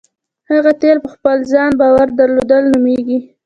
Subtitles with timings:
[0.51, 3.17] هغه تیل په خپل ځان باور درلودل نومېږي.